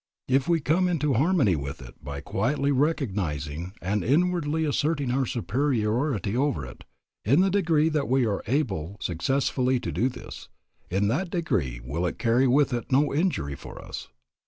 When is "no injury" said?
12.91-13.53